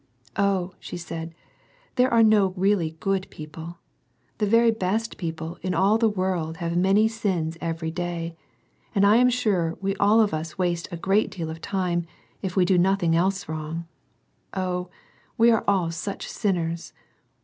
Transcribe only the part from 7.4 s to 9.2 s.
every day, and I